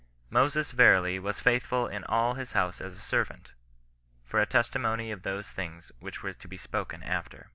[0.31, 3.51] "Moses verily was futhful in all his house as a servant,
[4.23, 7.49] for a testimony of those things which were to be spoken after.